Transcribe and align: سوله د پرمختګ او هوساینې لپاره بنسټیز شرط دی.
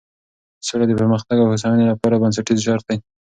سوله 0.67 0.85
د 0.87 0.91
پرمختګ 0.99 1.37
او 1.39 1.51
هوساینې 1.51 1.85
لپاره 1.91 2.19
بنسټیز 2.21 2.59
شرط 2.67 2.83
دی. 2.89 2.97